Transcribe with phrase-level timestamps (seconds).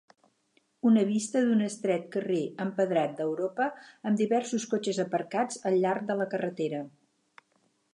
[0.91, 6.33] Una vista d'un estret carrer empedrat d'Europa amb diversos cotxes aparcats al llarg de la
[6.37, 6.87] carretera.